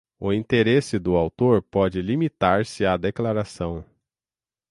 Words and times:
O 0.19 0.33
interesse 0.33 0.97
do 0.97 1.15
autor 1.15 1.61
pode 1.61 2.01
limitar-se 2.01 2.83
à 2.83 2.97
declaração: 2.97 3.85